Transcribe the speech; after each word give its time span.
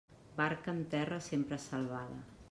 Barca 0.39 0.69
en 0.75 0.81
terra, 0.93 1.19
sempre 1.29 1.57
salvada. 1.67 2.17